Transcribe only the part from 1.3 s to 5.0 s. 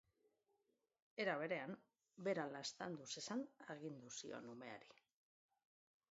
berean, bera laztandu zezan agindu zion umeari.